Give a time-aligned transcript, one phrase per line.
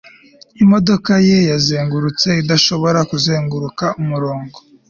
[0.63, 4.57] imodoka ye yazungurutse idashobora kuzenguruka umurongo